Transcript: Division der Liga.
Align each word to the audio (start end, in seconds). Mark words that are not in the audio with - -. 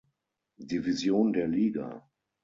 Division 0.57 1.31
der 1.31 1.47
Liga. 1.47 2.09